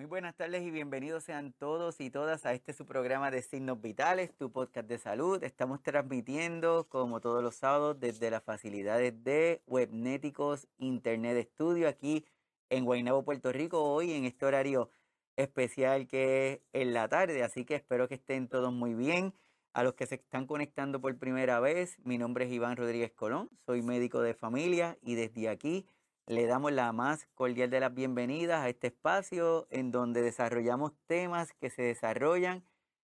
[0.00, 3.82] Muy buenas tardes y bienvenidos sean todos y todas a este su programa de Signos
[3.82, 5.44] Vitales, tu podcast de salud.
[5.44, 12.24] Estamos transmitiendo como todos los sábados desde las facilidades de Webnéticos Internet Studio aquí
[12.70, 14.88] en Guaynabo, Puerto Rico, hoy en este horario
[15.36, 17.42] especial que es en la tarde.
[17.42, 19.34] Así que espero que estén todos muy bien.
[19.74, 23.50] A los que se están conectando por primera vez, mi nombre es Iván Rodríguez Colón,
[23.66, 25.86] soy médico de familia y desde aquí
[26.30, 31.52] le damos la más cordial de las bienvenidas a este espacio en donde desarrollamos temas
[31.54, 32.62] que se desarrollan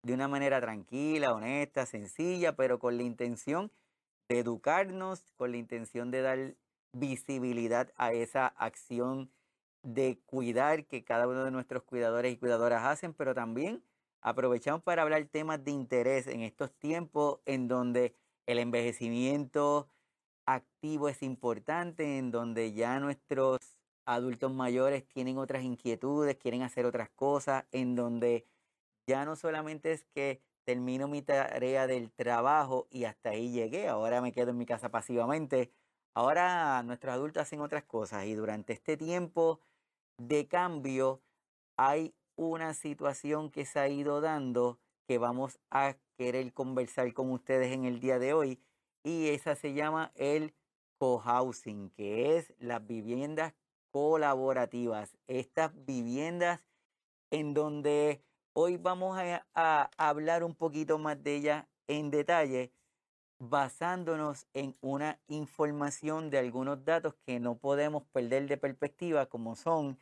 [0.02, 3.70] de una manera tranquila, honesta, sencilla, pero con la intención
[4.30, 6.54] de educarnos, con la intención de dar
[6.94, 9.30] visibilidad a esa acción
[9.82, 13.84] de cuidar que cada uno de nuestros cuidadores y cuidadoras hacen, pero también
[14.22, 18.16] aprovechamos para hablar temas de interés en estos tiempos en donde
[18.46, 19.90] el envejecimiento,
[20.46, 23.58] activo es importante, en donde ya nuestros
[24.04, 28.46] adultos mayores tienen otras inquietudes, quieren hacer otras cosas, en donde
[29.06, 34.20] ya no solamente es que termino mi tarea del trabajo y hasta ahí llegué, ahora
[34.20, 35.72] me quedo en mi casa pasivamente.
[36.14, 39.60] Ahora nuestros adultos hacen otras cosas y durante este tiempo
[40.18, 41.22] de cambio
[41.76, 47.72] hay una situación que se ha ido dando que vamos a querer conversar con ustedes
[47.72, 48.60] en el día de hoy
[49.04, 50.54] y esa se llama el
[50.98, 53.54] cohousing, que es las viviendas
[53.90, 55.16] colaborativas.
[55.26, 56.60] Estas viviendas
[57.30, 58.22] en donde
[58.52, 59.18] hoy vamos
[59.54, 62.72] a, hablar un poquito más de ellas en detalle,
[63.38, 69.98] basándonos en una información de algunos datos que no podemos perder de perspectiva, como son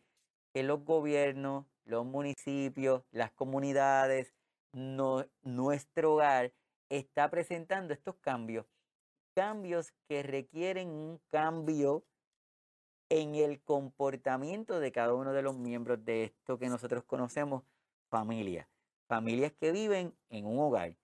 [0.53, 4.35] que los gobiernos, los municipios, las comunidades,
[4.73, 6.53] nuestro hogar
[6.89, 8.67] está presentando estos cambios
[9.35, 12.05] cambios que requieren un cambio
[13.09, 17.63] en el comportamiento de cada uno de los miembros de esto que nosotros conocemos
[18.09, 18.69] familia.
[19.07, 20.97] Familias que viven en un hogar.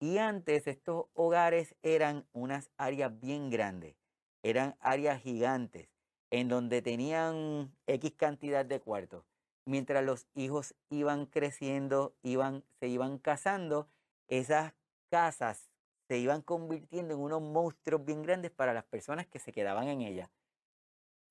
[0.00, 3.94] Y antes estos hogares eran unas áreas bien grandes,
[4.42, 5.88] eran áreas gigantes,
[6.30, 9.24] en donde tenían X cantidad de cuartos.
[9.64, 13.86] Mientras los hijos iban creciendo, iban, se iban casando,
[14.26, 14.74] esas
[15.08, 15.71] casas
[16.08, 20.02] se iban convirtiendo en unos monstruos bien grandes para las personas que se quedaban en
[20.02, 20.30] ella.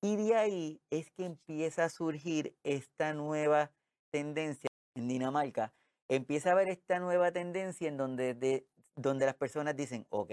[0.00, 3.70] Y de ahí es que empieza a surgir esta nueva
[4.10, 5.72] tendencia en Dinamarca.
[6.08, 8.66] Empieza a haber esta nueva tendencia en donde, de,
[8.96, 10.32] donde las personas dicen, ok,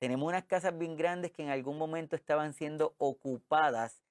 [0.00, 4.02] tenemos unas casas bien grandes que en algún momento estaban siendo ocupadas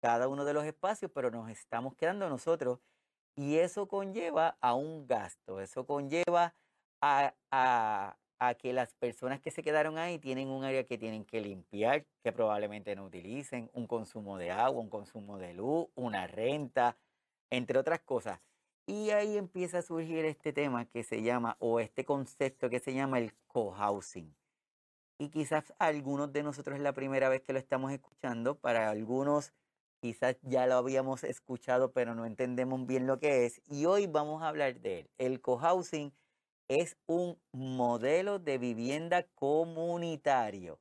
[0.00, 2.80] cada uno de los espacios, pero nos estamos quedando nosotros.
[3.34, 6.54] Y eso conlleva a un gasto, eso conlleva
[7.02, 11.24] a, a, a que las personas que se quedaron ahí tienen un área que tienen
[11.24, 16.26] que limpiar, que probablemente no utilicen, un consumo de agua, un consumo de luz, una
[16.26, 16.96] renta,
[17.50, 18.40] entre otras cosas.
[18.86, 22.94] Y ahí empieza a surgir este tema que se llama, o este concepto que se
[22.94, 24.34] llama el cohousing.
[25.18, 29.52] Y quizás algunos de nosotros es la primera vez que lo estamos escuchando, para algunos
[30.00, 33.60] quizás ya lo habíamos escuchado, pero no entendemos bien lo que es.
[33.66, 35.10] Y hoy vamos a hablar de él.
[35.18, 36.12] El cohousing
[36.68, 40.80] es un modelo de vivienda comunitario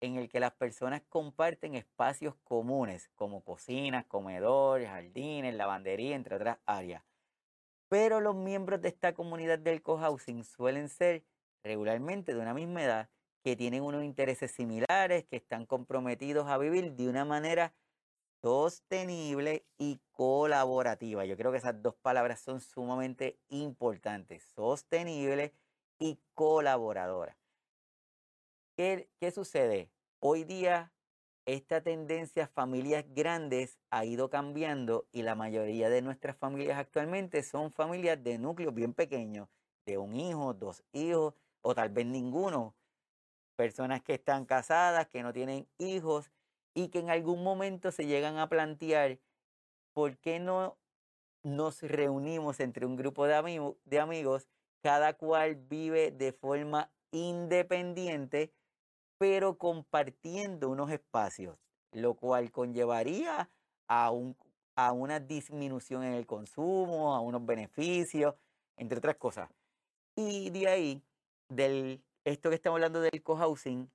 [0.00, 6.58] en el que las personas comparten espacios comunes como cocinas, comedores, jardines, lavandería, entre otras
[6.66, 7.02] áreas.
[7.88, 11.24] Pero los miembros de esta comunidad del cohousing suelen ser
[11.62, 13.08] regularmente de una misma edad,
[13.42, 17.72] que tienen unos intereses similares, que están comprometidos a vivir de una manera
[18.46, 21.24] sostenible y colaborativa.
[21.24, 25.52] Yo creo que esas dos palabras son sumamente importantes, sostenible
[25.98, 27.36] y colaboradora.
[28.76, 29.90] ¿Qué, qué sucede?
[30.20, 30.92] Hoy día
[31.44, 37.42] esta tendencia a familias grandes ha ido cambiando y la mayoría de nuestras familias actualmente
[37.42, 39.48] son familias de núcleos bien pequeños,
[39.86, 42.76] de un hijo, dos hijos o tal vez ninguno.
[43.56, 46.30] Personas que están casadas, que no tienen hijos
[46.76, 49.18] y que en algún momento se llegan a plantear
[49.94, 50.76] por qué no
[51.42, 54.46] nos reunimos entre un grupo de, amigos,
[54.82, 58.52] cada cual vive de forma independiente
[59.16, 61.56] pero compartiendo unos espacios,
[61.92, 63.48] lo cual conllevaría
[63.88, 64.36] a, un,
[64.74, 68.34] a una disminución en el consumo, a unos beneficios,
[68.76, 69.48] entre otras cosas.
[70.14, 71.02] Y de ahí,
[71.48, 73.90] del, esto que estamos hablando del cohousing,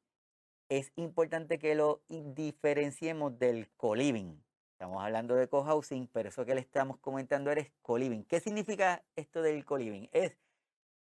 [0.71, 4.41] es importante que lo diferenciemos del co-living.
[4.71, 8.23] Estamos hablando de cohousing, pero eso que le estamos comentando es co-living.
[8.23, 10.07] ¿Qué significa esto del co-living?
[10.13, 10.37] Es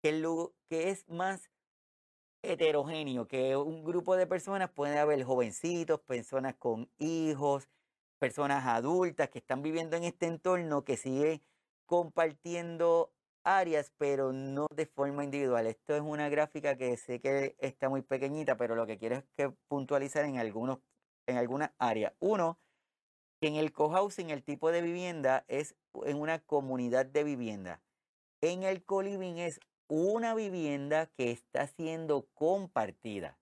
[0.02, 1.52] que, es más
[2.43, 7.69] heterogéneo, que un grupo de personas puede haber jovencitos, personas con hijos,
[8.19, 11.43] personas adultas que están viviendo en este entorno que sigue
[11.87, 13.12] compartiendo
[13.44, 15.66] áreas, pero no de forma individual.
[15.66, 19.25] Esto es una gráfica que sé que está muy pequeñita, pero lo que quiero es
[19.37, 20.78] que puntualizar en algunos,
[21.26, 22.12] en algunas áreas.
[22.19, 22.58] Uno,
[23.40, 27.82] que en el cohousing el tipo de vivienda es en una comunidad de vivienda.
[28.42, 33.38] En el co-living es una vivienda que está siendo compartida.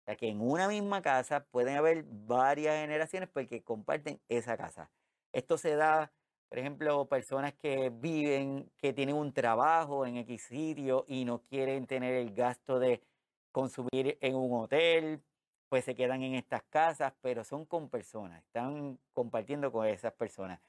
[0.00, 4.90] O sea que en una misma casa pueden haber varias generaciones porque comparten esa casa.
[5.32, 6.12] Esto se da,
[6.54, 11.88] por ejemplo, personas que viven, que tienen un trabajo en X sitio y no quieren
[11.88, 13.02] tener el gasto de
[13.50, 15.20] consumir en un hotel,
[15.68, 20.60] pues se quedan en estas casas, pero son con personas, están compartiendo con esas personas.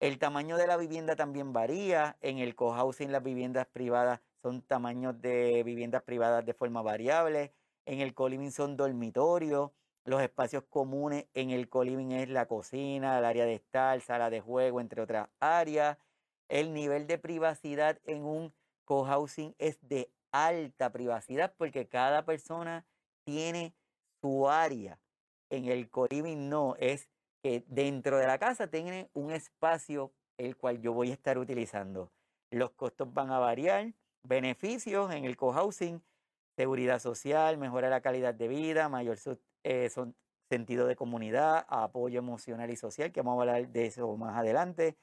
[0.00, 2.16] El tamaño de la vivienda también varía.
[2.22, 7.52] En el cohousing las viviendas privadas son tamaños de viviendas privadas de forma variable.
[7.84, 9.72] En el co-living son dormitorios.
[10.06, 14.42] Los espacios comunes en el co-living es la cocina, el área de estar, sala de
[14.42, 15.96] juego, entre otras áreas.
[16.48, 18.52] El nivel de privacidad en un
[18.84, 22.84] cohousing es de alta privacidad porque cada persona
[23.24, 23.74] tiene
[24.20, 25.00] su área.
[25.48, 27.08] En el co-living no, es
[27.42, 32.12] que dentro de la casa tiene un espacio el cual yo voy a estar utilizando.
[32.50, 36.02] Los costos van a variar, beneficios en el cohousing,
[36.56, 39.16] seguridad social, mejora la calidad de vida, mayor
[39.64, 39.90] eh,
[40.48, 44.96] sentido de comunidad, apoyo emocional y social, que vamos a hablar de eso más adelante.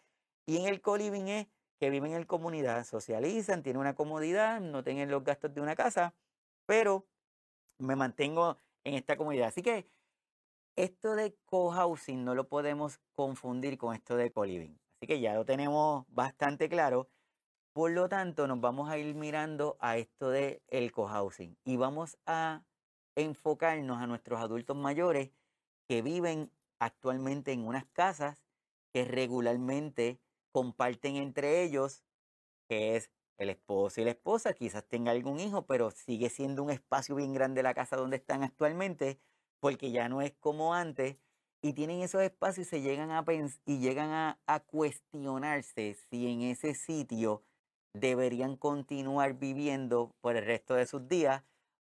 [0.46, 1.48] Y en el co-living es
[1.80, 6.14] que viven en comunidad, socializan, tienen una comodidad, no tienen los gastos de una casa,
[6.66, 7.08] pero
[7.80, 9.48] me mantengo en esta comunidad.
[9.48, 9.88] Así que
[10.76, 14.80] esto de cohousing no lo podemos confundir con esto de co-living.
[14.98, 17.10] Así que ya lo tenemos bastante claro.
[17.74, 22.18] Por lo tanto, nos vamos a ir mirando a esto de el cohousing y vamos
[22.26, 22.64] a
[23.16, 25.32] enfocarnos a nuestros adultos mayores
[25.88, 28.46] que viven actualmente en unas casas
[28.94, 30.20] que regularmente
[30.52, 32.04] comparten entre ellos,
[32.68, 36.70] que es el esposo y la esposa, quizás tenga algún hijo, pero sigue siendo un
[36.70, 39.20] espacio bien grande la casa donde están actualmente,
[39.60, 41.18] porque ya no es como antes,
[41.62, 43.24] y tienen esos espacios y se llegan a
[43.66, 47.44] y llegan a, a cuestionarse si en ese sitio
[47.94, 51.44] deberían continuar viviendo por el resto de sus días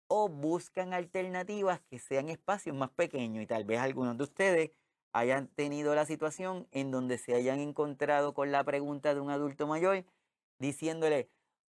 [0.08, 4.72] o buscan alternativas que sean espacios más pequeños y tal vez algunos de ustedes
[5.14, 9.68] hayan tenido la situación en donde se hayan encontrado con la pregunta de un adulto
[9.68, 10.06] mayor
[10.60, 11.30] diciéndole,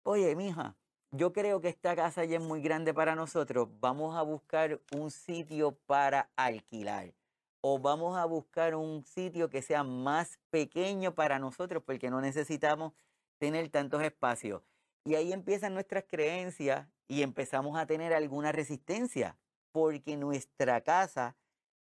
[0.03, 0.75] oye, mija,
[1.11, 5.11] yo creo que esta casa ya es muy grande para nosotros, vamos a buscar un
[5.11, 7.13] sitio para alquilar
[7.61, 12.93] o vamos a buscar un sitio que sea más pequeño para nosotros porque no necesitamos
[13.39, 14.61] tener tantos espacios.
[15.05, 19.37] Y ahí empiezan nuestras creencias y empezamos a tener alguna resistencia,
[19.71, 21.35] porque nuestra casa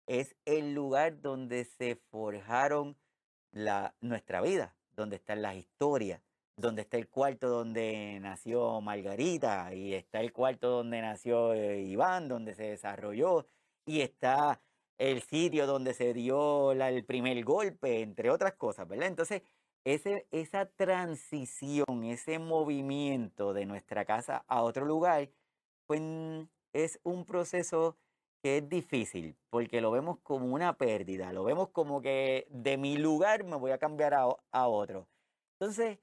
[0.06, 2.96] es el lugar donde se forjaron
[3.52, 6.22] la, nuestra vida, donde están las historias,
[6.56, 12.28] donde está el cuarto donde nació Margarita y está el cuarto donde nació eh, Iván,
[12.28, 13.46] donde se desarrolló
[13.86, 14.60] y está
[14.98, 19.06] el sitio donde se dio el primer golpe, entre otras cosas, ¿verdad?
[19.06, 19.42] Entonces,
[19.84, 25.30] esa transición, ese movimiento de nuestra casa a otro lugar,
[25.86, 26.00] pues
[26.72, 27.96] es un proceso
[28.42, 32.96] que es difícil, porque lo vemos como una pérdida, lo vemos como que de mi
[32.96, 35.08] lugar me voy a cambiar a, a otro.
[35.58, 35.98] Entonces,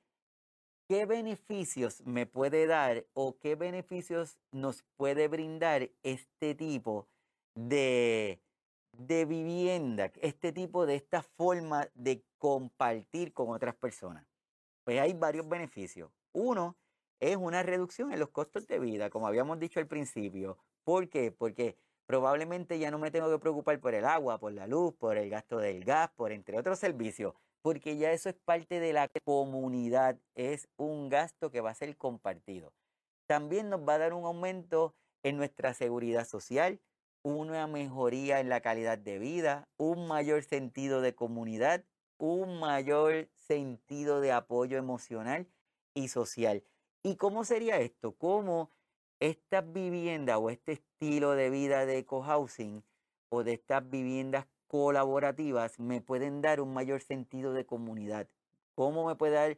[0.88, 7.08] ¿qué beneficios me puede dar o qué beneficios nos puede brindar este tipo
[7.56, 8.42] de,
[8.98, 14.24] de vivienda, este tipo de esta forma de compartir con otras personas?
[14.84, 16.12] Pues hay varios beneficios.
[16.32, 16.78] Uno
[17.20, 20.60] es una reducción en los costos de vida, como habíamos dicho al principio.
[20.84, 21.32] ¿Por qué?
[21.32, 21.76] Porque
[22.06, 25.28] probablemente ya no me tengo que preocupar por el agua, por la luz, por el
[25.28, 27.34] gasto del gas, por entre otros servicios,
[27.64, 31.98] porque ya eso es parte de la comunidad, es un gasto que va a ser
[31.98, 32.74] compartido.
[33.26, 36.80] También nos va a dar un aumento en nuestra seguridad social,
[37.24, 41.84] una mejoría en la calidad de vida, un mayor sentido de comunidad,
[42.18, 45.48] un mayor sentido de apoyo emocional
[45.94, 46.64] y social.
[47.04, 48.14] ¿Y cómo sería esto?
[48.14, 48.72] ¿Cómo
[49.20, 52.84] estas viviendas o este estilo de vida de cohousing
[53.30, 58.28] o de estas viviendas colaborativas me pueden dar un mayor sentido de comunidad?
[58.74, 59.58] ¿Cómo me puede dar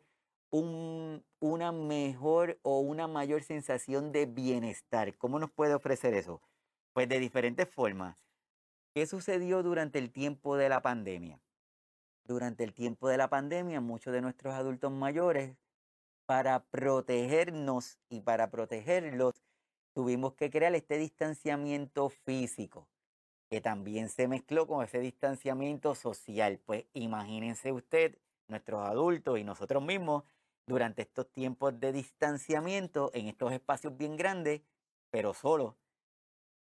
[0.49, 5.17] un, una mejor o una mayor sensación de bienestar?
[5.17, 6.41] ¿Cómo nos puede ofrecer eso?
[6.93, 8.27] Pues de diferentes formas.
[8.93, 11.39] ¿Qué sucedió durante el tiempo de la pandemia?
[12.27, 15.55] Durante el tiempo de la pandemia, muchos de nuestros adultos mayores,
[16.25, 19.41] para protegernos y para protegerlos,
[19.93, 22.89] tuvimos que crear este distanciamiento físico,
[23.49, 26.59] que también se mezcló con ese distanciamiento social.
[26.65, 28.17] Pues imagínense usted,
[28.49, 30.25] nuestros adultos y nosotros mismos,
[30.65, 34.63] durante estos tiempos de distanciamiento, en estos espacios bien grandes,
[35.11, 35.75] pero solos.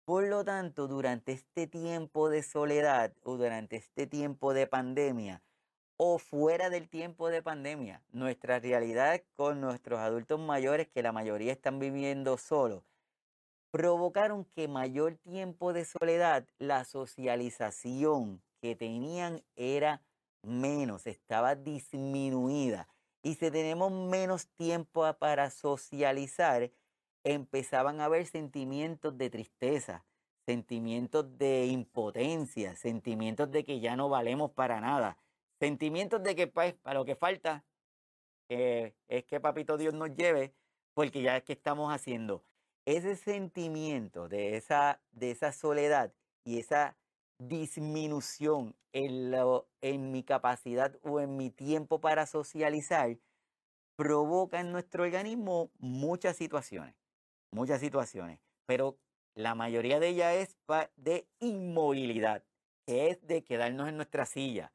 [0.06, 5.42] Por lo tanto, durante este tiempo de soledad o durante este tiempo de pandemia,
[5.98, 11.54] o fuera del tiempo de pandemia, nuestra realidad con nuestros adultos mayores, que la mayoría
[11.54, 12.84] están viviendo solos,
[13.72, 20.02] provocaron que mayor tiempo de soledad, la socialización que tenían era
[20.44, 22.88] menos, estaba disminuida.
[23.22, 26.72] Y si tenemos menos tiempo para socializar,
[27.24, 30.06] empezaban a haber sentimientos de tristeza,
[30.46, 35.18] sentimientos de impotencia, sentimientos de que ya no valemos para nada,
[35.60, 37.64] sentimientos de que pues, para lo que falta
[38.50, 40.54] eh, es que Papito Dios nos lleve,
[40.94, 42.44] porque ya es que estamos haciendo.
[42.86, 46.96] Ese sentimiento de esa, de esa soledad y esa
[47.40, 49.34] disminución en,
[49.82, 53.18] en mi capacidad o en mi tiempo para socializar
[53.96, 56.96] provoca en nuestro organismo muchas situaciones,
[57.52, 58.98] muchas situaciones, pero
[59.36, 60.58] la mayoría de ellas es
[60.96, 62.44] de inmovilidad,
[62.86, 64.72] es de quedarnos en nuestra silla,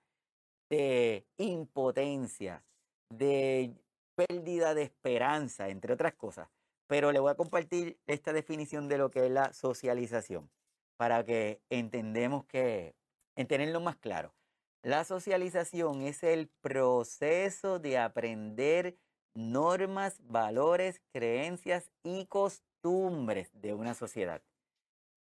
[0.71, 2.65] de impotencia,
[3.11, 3.75] de
[4.15, 6.49] pérdida de esperanza, entre otras cosas.
[6.87, 10.51] Pero le voy a compartir esta definición de lo que es la socialización
[10.97, 12.95] para que entendemos que,
[13.37, 14.35] en tenerlo más claro.
[14.83, 18.97] La socialización es el proceso de aprender
[19.35, 24.43] normas, valores, creencias y costumbres de una sociedad.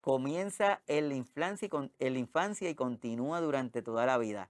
[0.02, 4.50] Comienza en la infancia en la infancia y continúa durante toda la vida.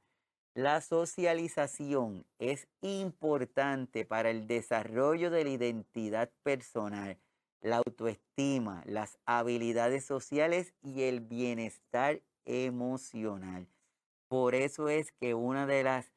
[0.55, 7.19] La socialización es importante para el desarrollo de la identidad personal,
[7.61, 13.67] la autoestima, las habilidades sociales y el bienestar emocional.
[14.27, 16.11] Por eso es que uno de las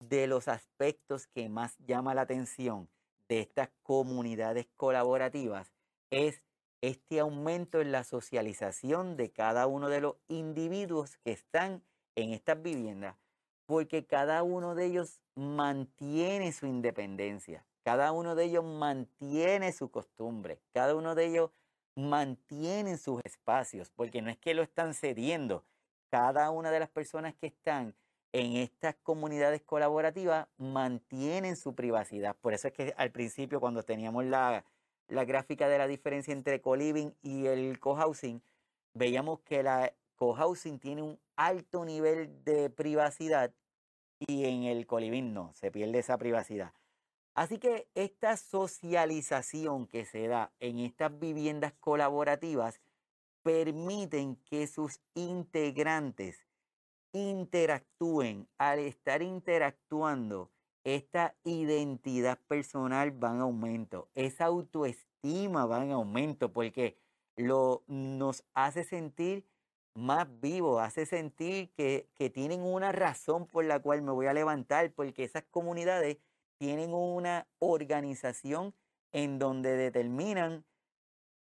[0.00, 2.88] de los aspectos que más llama la atención
[3.28, 5.72] de estas comunidades colaborativas
[6.10, 6.42] es
[6.80, 11.84] este aumento en la socialización de cada uno de los individuos que están
[12.16, 13.21] en estas viviendas
[13.72, 20.60] porque cada uno de ellos mantiene su independencia, cada uno de ellos mantiene su costumbre,
[20.74, 21.50] cada uno de ellos
[21.96, 25.64] mantiene sus espacios, porque no es que lo están cediendo,
[26.10, 27.94] cada una de las personas que están
[28.32, 32.36] en estas comunidades colaborativas mantienen su privacidad.
[32.42, 34.66] Por eso es que al principio cuando teníamos la,
[35.08, 38.42] la gráfica de la diferencia entre co-living y el cohousing,
[38.92, 43.50] veíamos que la cohousing tiene un alto nivel de privacidad
[44.26, 46.72] y en el coliving no, se pierde esa privacidad.
[47.34, 52.80] Así que esta socialización que se da en estas viviendas colaborativas
[53.42, 56.46] permiten que sus integrantes
[57.12, 58.48] interactúen.
[58.58, 60.50] Al estar interactuando,
[60.84, 66.98] esta identidad personal va en aumento, esa autoestima va en aumento porque
[67.36, 69.46] lo, nos hace sentir
[69.94, 74.92] más vivo, hace sentir que, tienen una razón por la cual me voy a levantar,
[74.92, 76.18] porque esas comunidades
[76.58, 78.74] tienen una organización
[79.12, 80.64] en donde determinan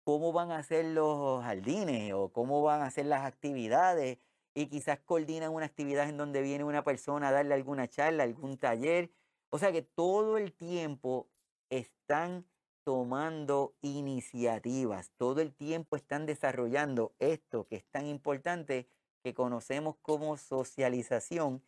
[0.04, 4.18] cómo van a ser los jardines o cómo van a ser las actividades
[4.54, 8.56] y quizás coordinan una actividad en donde viene una persona a darle alguna charla, algún
[8.56, 9.10] taller.
[9.50, 11.28] O sea que todo el tiempo
[11.68, 12.46] están
[12.88, 18.88] tomando iniciativas, todo el tiempo están desarrollando esto que es tan importante
[19.22, 21.62] que conocemos como socialización,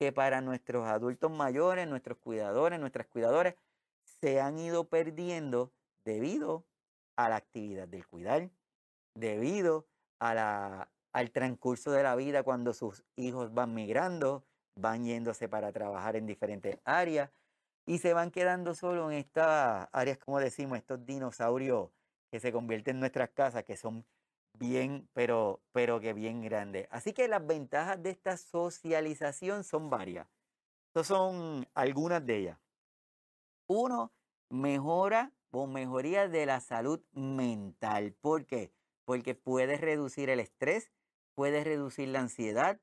[0.00, 3.54] que para nuestros adultos mayores, nuestros cuidadores, nuestras cuidadoras,
[4.20, 5.72] se han ido perdiendo
[6.04, 6.66] debido
[7.14, 8.50] a la actividad del cuidar,
[9.14, 9.86] debido
[10.18, 15.70] a la, al transcurso de la vida cuando sus hijos van migrando, van yéndose para
[15.70, 17.30] trabajar en diferentes áreas
[17.86, 21.90] y se van quedando solo en estas áreas, como decimos, estos dinosaurios
[22.30, 24.04] que se convierten en nuestras casas, que son
[24.58, 26.88] bien, pero, pero que bien grandes.
[26.90, 30.26] Así que las ventajas de esta socialización son varias.
[30.88, 32.58] Estas son algunas de ellas.
[33.66, 34.12] Uno,
[34.50, 38.12] mejora o mejoría de la salud mental.
[38.20, 38.72] ¿Por qué?
[39.04, 40.90] Porque puedes reducir el estrés,
[41.34, 42.80] puedes reducir la ansiedad,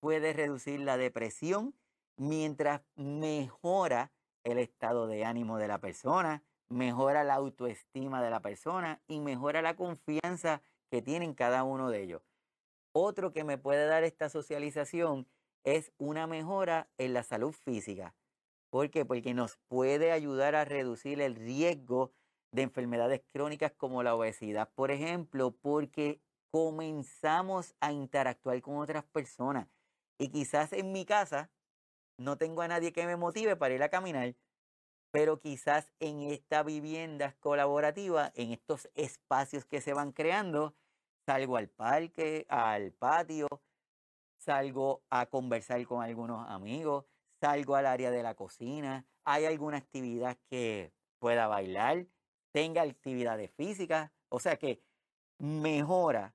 [0.00, 1.74] puedes reducir la depresión,
[2.16, 4.12] mientras mejora
[4.44, 9.62] el estado de ánimo de la persona, mejora la autoestima de la persona y mejora
[9.62, 12.22] la confianza que tienen cada uno de ellos.
[12.92, 15.26] Otro que me puede dar esta socialización
[15.64, 18.14] es una mejora en la salud física.
[18.70, 19.04] ¿Por qué?
[19.04, 22.12] Porque nos puede ayudar a reducir el riesgo
[22.52, 26.20] de enfermedades crónicas como la obesidad, por ejemplo, porque
[26.50, 29.68] comenzamos a interactuar con otras personas.
[30.18, 31.50] Y quizás en mi casa
[32.22, 34.34] no tengo a nadie que me motive para ir a caminar,
[35.10, 40.74] pero quizás en esta vivienda colaborativa, en estos espacios que se van creando,
[41.26, 43.48] salgo al parque, al patio,
[44.38, 47.04] salgo a conversar con algunos amigos,
[47.40, 52.06] salgo al área de la cocina, hay alguna actividad que pueda bailar,
[52.52, 54.82] tenga actividades físicas, o sea que
[55.38, 56.34] mejora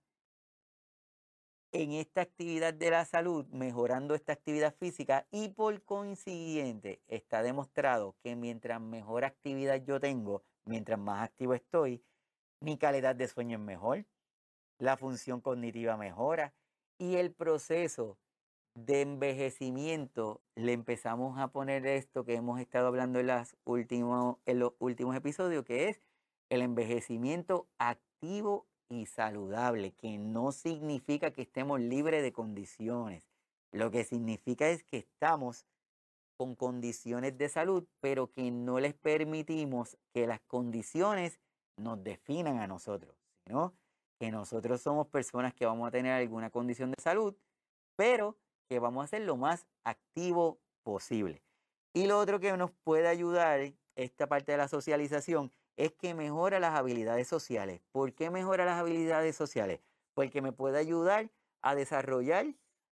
[1.77, 8.15] en esta actividad de la salud, mejorando esta actividad física y por consiguiente está demostrado
[8.23, 12.03] que mientras mejor actividad yo tengo, mientras más activo estoy,
[12.61, 14.05] mi calidad de sueño es mejor,
[14.79, 16.55] la función cognitiva mejora
[16.97, 18.17] y el proceso
[18.73, 25.15] de envejecimiento le empezamos a poner esto que hemos estado hablando en, en los últimos
[25.15, 26.01] episodios, que es
[26.49, 33.23] el envejecimiento activo y saludable, que no significa que estemos libres de condiciones.
[33.71, 35.65] Lo que significa es que estamos
[36.37, 41.39] con condiciones de salud, pero que no les permitimos que las condiciones
[41.77, 43.73] nos definan a nosotros, sino
[44.19, 47.35] que nosotros somos personas que vamos a tener alguna condición de salud,
[47.95, 48.37] pero
[48.69, 51.41] que vamos a ser lo más activo posible.
[51.93, 56.59] Y lo otro que nos puede ayudar esta parte de la socialización es que mejora
[56.59, 57.81] las habilidades sociales.
[57.91, 59.79] ¿Por qué mejora las habilidades sociales?
[60.13, 61.29] Porque me puede ayudar
[61.61, 62.47] a desarrollar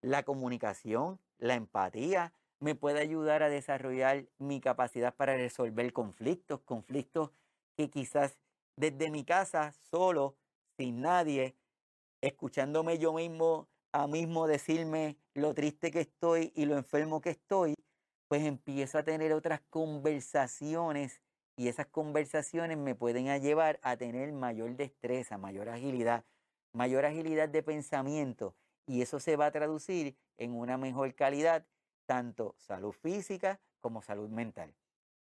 [0.01, 7.31] la comunicación, la empatía, me puede ayudar a desarrollar mi capacidad para resolver conflictos, conflictos
[7.77, 8.39] que quizás
[8.77, 10.37] desde mi casa solo
[10.77, 11.57] sin nadie,
[12.21, 17.75] escuchándome yo mismo a mismo decirme lo triste que estoy y lo enfermo que estoy,
[18.29, 21.23] pues empiezo a tener otras conversaciones
[21.59, 26.25] y esas conversaciones me pueden llevar a tener mayor destreza, mayor agilidad,
[26.73, 28.55] mayor agilidad de pensamiento
[28.87, 31.67] y eso se va a traducir en una mejor calidad,
[32.07, 34.73] tanto salud física como salud mental.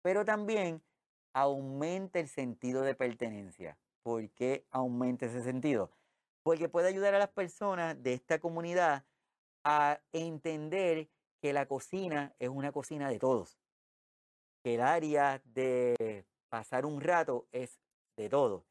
[0.02, 0.82] Pero también
[1.32, 3.78] aumenta el sentido de pertenencia.
[4.02, 5.92] ¿Por qué aumenta ese sentido?
[6.42, 9.04] Porque puede ayudar a las personas de esta comunidad
[9.62, 11.08] a entender
[11.40, 13.60] que la cocina es una cocina de todos.
[14.66, 17.78] Que el área de pasar un rato es
[18.16, 18.64] de todos.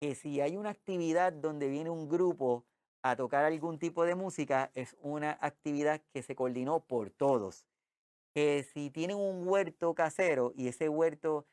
[0.00, 2.66] Que si hay una actividad donde viene un grupo
[3.04, 7.64] a tocar algún tipo de música, es una actividad que se coordinó por todos.
[8.34, 11.46] Que si tienen un huerto casero y ese huerto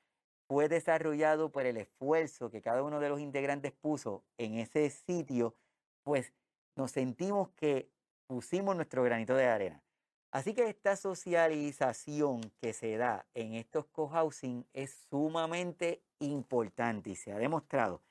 [0.48, 5.54] fue desarrollado por el esfuerzo que cada uno de los integrantes puso en ese sitio,
[6.02, 6.34] pues
[6.76, 7.92] nos sentimos que
[8.26, 9.84] pusimos nuestro granito de arena.
[10.32, 17.32] Así que esta socialización que se da en estos cohousing es sumamente importante y se
[17.32, 18.02] ha demostrado.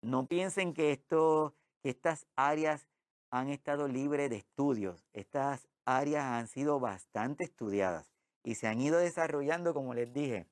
[0.00, 2.88] No piensen que, esto, estas áreas
[3.30, 5.06] han estado libres de estudios.
[5.12, 10.46] Estas áreas han sido bastante estudiadas y se han ido desarrollando, como les dije,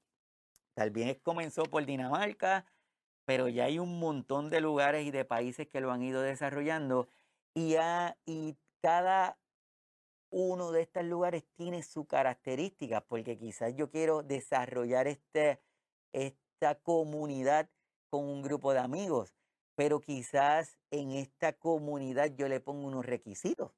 [0.76, 2.66] Tal vez comenzó por Dinamarca,
[3.24, 7.08] pero ya hay un montón de lugares y de países que lo han ido desarrollando
[7.54, 7.76] y
[8.82, 9.38] cada
[10.30, 15.60] uno de estos lugares tiene su característica, porque quizás yo quiero desarrollar este,
[16.12, 17.68] esta comunidad
[18.10, 19.34] con un grupo de amigos,
[19.74, 23.72] pero quizás en esta comunidad yo le pongo unos requisitos.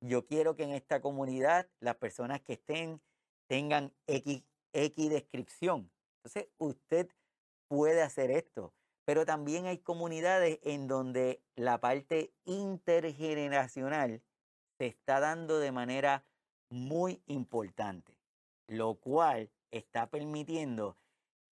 [0.00, 3.00] Yo quiero que en esta comunidad las personas que estén
[3.46, 4.42] tengan X
[4.74, 5.90] X descripción.
[6.16, 7.08] Entonces, usted
[7.68, 8.74] puede hacer esto.
[9.04, 14.22] Pero también hay comunidades en donde la parte intergeneracional
[14.78, 16.24] se está dando de manera
[16.70, 18.18] muy importante,
[18.66, 20.96] lo cual está permitiendo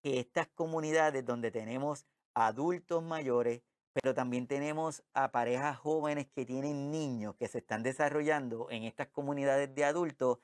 [0.03, 6.91] que estas comunidades donde tenemos adultos mayores, pero también tenemos a parejas jóvenes que tienen
[6.91, 10.39] niños que se están desarrollando en estas comunidades de adultos,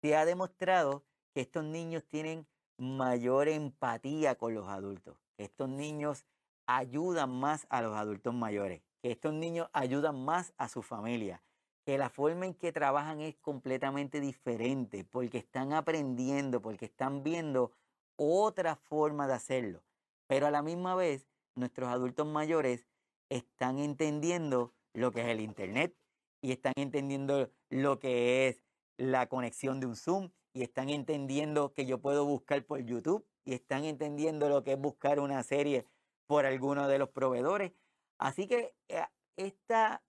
[0.00, 2.46] se ha demostrado que estos niños tienen
[2.78, 6.24] mayor empatía con los adultos, que estos niños
[6.66, 11.42] ayudan más a los adultos mayores, que estos niños ayudan más a su familia,
[11.86, 17.70] que la forma en que trabajan es completamente diferente, porque están aprendiendo, porque están viendo
[18.16, 19.84] otra forma de hacerlo.
[20.26, 22.88] Pero a la misma vez, nuestros adultos mayores
[23.28, 25.96] están entendiendo lo que es el Internet
[26.42, 28.64] y están entendiendo lo que es
[28.96, 33.54] la conexión de un Zoom y están entendiendo que yo puedo buscar por YouTube y
[33.54, 35.86] están entendiendo lo que es buscar una serie
[36.26, 37.70] por alguno de los proveedores.
[38.18, 39.04] Así que eh,
[39.36, 40.02] esta,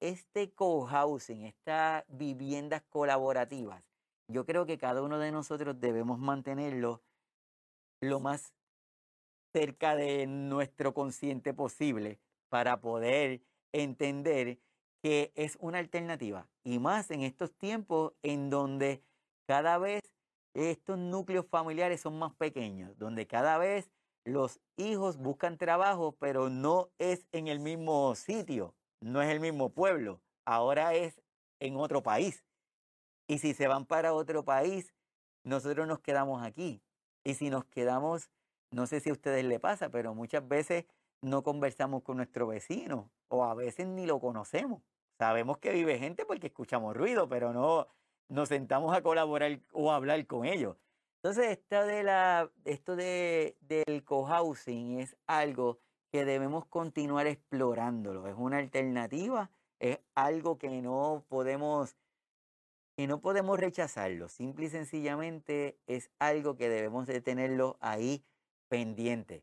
[0.00, 3.82] este co-housing, estas viviendas colaborativas,
[4.28, 7.02] yo creo que cada uno de nosotros debemos mantenerlo
[8.00, 8.54] lo más
[9.52, 14.58] cerca de nuestro consciente posible para poder entender
[15.02, 16.48] que es una alternativa.
[16.64, 19.02] Y más en estos tiempos en donde
[19.46, 20.00] cada vez
[20.54, 23.90] estos núcleos familiares son más pequeños, donde cada vez
[24.24, 29.68] los hijos buscan trabajo, pero no es en el mismo sitio, no es el mismo
[29.68, 31.20] pueblo, ahora es
[31.60, 32.42] en otro país.
[33.26, 34.94] Y si se van para otro país,
[35.42, 36.82] nosotros nos quedamos aquí.
[37.22, 38.30] Y si nos quedamos,
[38.70, 40.86] no sé si a ustedes le pasa, pero muchas veces
[41.20, 44.82] no conversamos con nuestro vecino o a veces ni lo conocemos.
[45.18, 47.88] Sabemos que vive gente porque escuchamos ruido, pero no
[48.28, 50.78] nos sentamos a colaborar o a hablar con ellos.
[51.16, 55.78] Entonces, esta de la, esto de, del cohousing es algo
[56.14, 58.28] que debemos continuar explorándolo.
[58.28, 59.50] Es una alternativa,
[59.80, 61.96] es algo que no podemos,
[62.96, 64.28] que no podemos rechazarlo.
[64.28, 68.22] Simple y sencillamente es algo que debemos de tenerlo ahí
[68.68, 69.42] pendiente.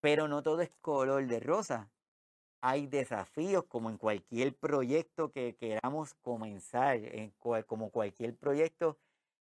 [0.00, 1.90] Pero no todo es color de rosa.
[2.62, 7.34] Hay desafíos como en cualquier proyecto que queramos comenzar, en
[7.66, 8.96] como cualquier proyecto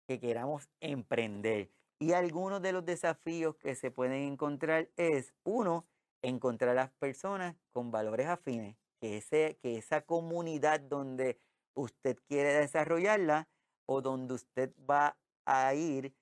[0.08, 1.70] que queramos emprender.
[2.00, 5.84] Y algunos de los desafíos que se pueden encontrar es, uno,
[6.22, 11.40] encontrar las personas con valores afines, que, ese, que esa comunidad donde
[11.74, 13.48] usted quiere desarrollarla
[13.86, 16.14] o donde usted va a ir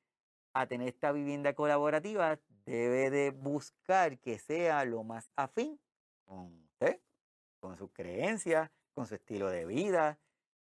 [0.53, 5.79] a tener esta vivienda colaborativa, debe de buscar que sea lo más afín
[6.23, 7.01] con usted,
[7.59, 10.19] con sus creencias, con su estilo de vida,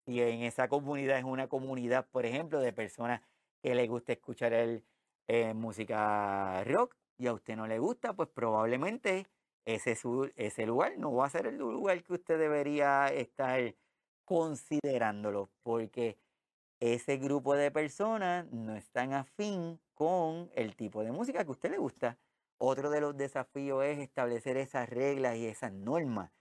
[0.06, 3.22] y en esa comunidad es una comunidad, por ejemplo, de personas
[3.60, 4.84] que les gusta escuchar el,
[5.28, 9.26] eh, música rock y a usted no le gusta, pues probablemente
[9.64, 9.96] ese,
[10.36, 13.74] ese lugar no va a ser el lugar que usted debería estar
[14.24, 16.18] considerándolo, porque
[16.80, 21.70] ese grupo de personas no están afín con el tipo de música que a usted
[21.70, 22.18] le gusta.
[22.58, 26.32] Otro de los desafíos es establecer esas reglas y esas normas,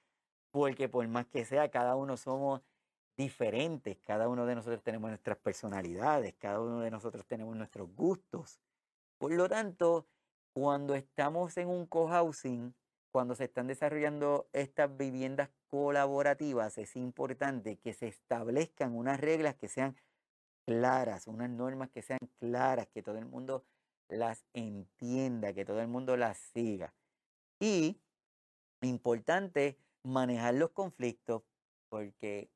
[0.51, 2.61] porque por más que sea, cada uno somos
[3.17, 8.59] diferentes, cada uno de nosotros tenemos nuestras personalidades, cada uno de nosotros tenemos nuestros gustos.
[9.17, 10.07] Por lo tanto,
[10.53, 12.73] cuando estamos en un cohousing,
[13.11, 19.67] cuando se están desarrollando estas viviendas colaborativas, es importante que se establezcan unas reglas que
[19.67, 19.95] sean
[20.65, 23.65] claras, unas normas que sean claras, que todo el mundo
[24.09, 26.93] las entienda, que todo el mundo las siga.
[27.59, 28.01] Y
[28.81, 31.43] importante manejar los conflictos
[31.89, 32.49] porque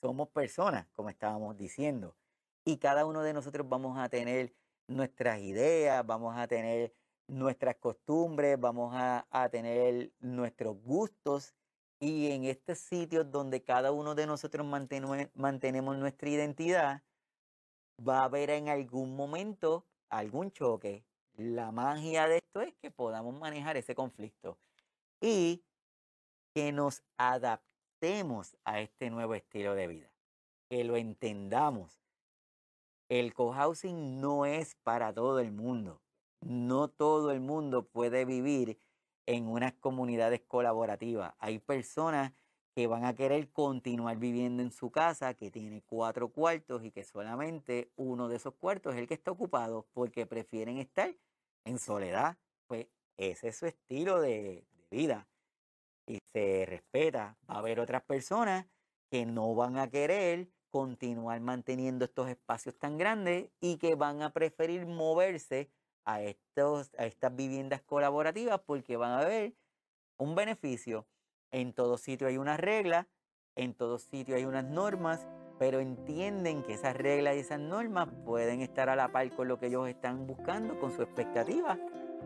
[0.00, 2.16] somos personas, como estábamos diciendo,
[2.64, 4.54] y cada uno de nosotros vamos a tener
[4.90, 6.92] nuestras ideas, vamos a tener
[7.26, 11.54] nuestras costumbres, vamos a, a tener nuestros gustos
[12.00, 17.02] y en estos sitios donde cada uno de nosotros mantenemos nuestra identidad,
[18.06, 21.04] va a haber en algún momento algún choque.
[21.36, 24.58] La magia de esto es que podamos manejar ese conflicto
[25.20, 25.62] y
[26.54, 30.10] que nos adaptemos a este nuevo estilo de vida,
[30.68, 31.99] que lo entendamos.
[33.10, 36.00] El cohousing no es para todo el mundo.
[36.40, 38.80] No todo el mundo puede vivir
[39.26, 41.34] en unas comunidades colaborativas.
[41.40, 42.32] Hay personas
[42.72, 47.02] que van a querer continuar viviendo en su casa, que tiene cuatro cuartos y que
[47.02, 51.12] solamente uno de esos cuartos es el que está ocupado porque prefieren estar
[51.64, 52.38] en soledad.
[52.68, 55.26] Pues ese es su estilo de, de vida
[56.06, 58.66] y se respeta, va a haber otras personas
[59.10, 64.32] que no van a querer continuar manteniendo estos espacios tan grandes y que van a
[64.32, 65.70] preferir moverse
[66.04, 69.54] a, estos, a estas viviendas colaborativas porque van a ver
[70.16, 71.06] un beneficio.
[71.50, 73.08] En todo sitio hay una regla,
[73.56, 75.26] en todo sitio hay unas normas,
[75.58, 79.58] pero entienden que esas reglas y esas normas pueden estar a la par con lo
[79.58, 81.78] que ellos están buscando, con su expectativa,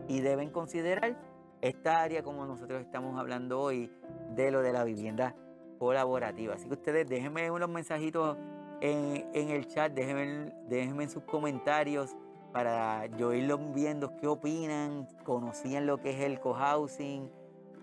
[0.07, 1.17] y deben considerar
[1.61, 3.91] esta área como nosotros estamos hablando hoy
[4.35, 5.35] de lo de la vivienda
[5.77, 6.55] colaborativa.
[6.55, 8.37] Así que ustedes déjenme unos mensajitos
[8.81, 12.15] en, el chat, déjenme, déjenme en sus comentarios
[12.51, 17.29] para yo irlos viendo qué opinan, conocían lo que es el cohousing,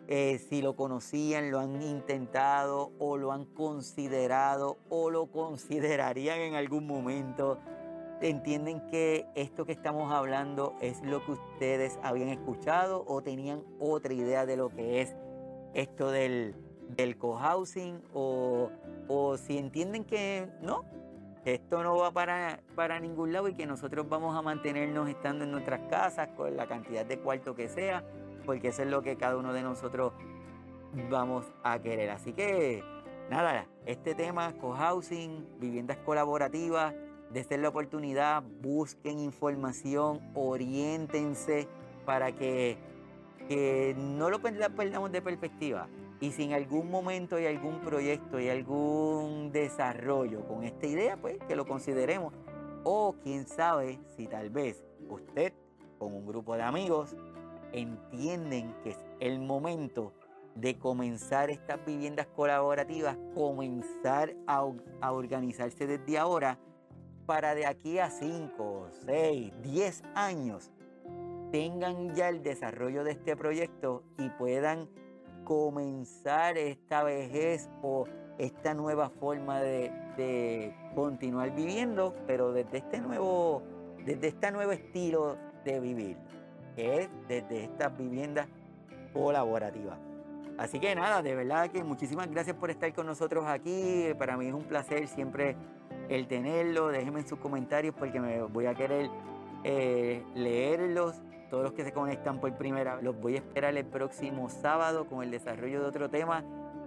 [0.09, 6.55] eh, si lo conocían, lo han intentado o lo han considerado o lo considerarían en
[6.55, 7.59] algún momento.
[8.21, 14.15] ¿Entienden que esto que estamos hablando es lo que ustedes habían escuchado o tenían otra
[14.15, 15.17] idea de lo que es
[15.75, 16.55] esto del,
[16.97, 18.03] del cohousing?
[18.13, 18.71] O,
[19.09, 20.85] o si entienden que no,
[21.45, 25.51] esto no va para, para ningún lado y que nosotros vamos a mantenernos estando en
[25.51, 28.05] nuestras casas con la cantidad de cuarto que sea,
[28.47, 30.13] porque eso es lo que cada uno de nosotros
[31.11, 32.11] vamos a querer.
[32.11, 32.85] Así que,
[33.31, 36.95] nada, este tema, cohousing, viviendas colaborativas,
[37.33, 41.67] de la oportunidad, busquen información, oriéntense
[42.05, 42.77] para que,
[43.49, 45.89] que no lo perdamos de perspectiva.
[46.23, 51.37] Y si en algún momento hay algún proyecto y algún desarrollo con esta idea, pues
[51.49, 52.33] que lo consideremos.
[52.85, 55.53] O quién sabe si tal vez usted
[55.99, 57.17] con un grupo de amigos
[57.73, 60.13] entienden que es el momento
[60.55, 64.65] de comenzar estas viviendas colaborativas, comenzar a,
[65.01, 66.57] a organizarse desde ahora
[67.27, 70.71] para de aquí a 5, 6, 10 años
[71.51, 74.89] tengan ya el desarrollo de este proyecto y puedan
[75.53, 78.07] comenzar esta vejez o
[78.39, 83.63] esta nueva forma de, continuar viviendo, pero desde este nuevo,
[84.03, 86.17] desde este nuevo estilo de vivir,
[86.75, 88.49] que es desde estas viviendas
[89.13, 89.99] colaborativas.
[90.57, 94.07] Así que nada, de verdad que muchísimas gracias por estar con nosotros aquí.
[94.19, 95.57] Para mí es un placer siempre
[96.09, 96.89] el tenerlo.
[96.89, 99.11] Déjenme en sus comentarios porque me voy a querer
[99.65, 101.21] eh, leerlos.
[101.53, 105.07] Todos los que se conectan por primera vez, los voy a esperar el próximo sábado
[105.07, 106.43] con el desarrollo de otro tema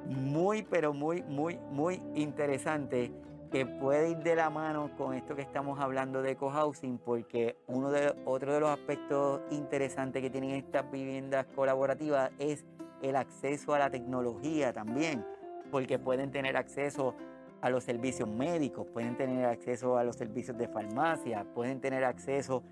[0.08, 3.12] muy, pero muy, muy, muy interesante
[3.52, 7.92] que puede ir de la mano con esto que estamos hablando de cohousing, porque uno
[7.92, 12.66] de, otro de los aspectos interesantes que tienen estas viviendas colaborativas es
[13.04, 15.24] el acceso a la tecnología también,
[15.70, 17.14] porque pueden tener acceso
[17.62, 22.64] a los servicios médicos, pueden tener acceso a los servicios de farmacia, pueden tener acceso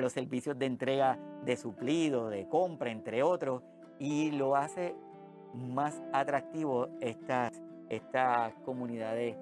[0.00, 3.62] los servicios de entrega de suplido, de compra, entre otros,
[3.98, 4.94] y lo hace
[5.54, 9.36] más atractivo estas, estas comunidades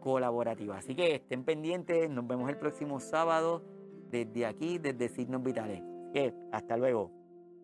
[0.00, 0.84] colaborativas.
[0.84, 3.62] Así que estén pendientes, nos vemos el próximo sábado
[4.10, 5.82] desde aquí, desde Signos Vitales.
[6.12, 7.10] que hasta luego.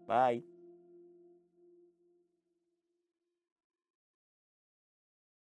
[0.06, 0.51] Bye.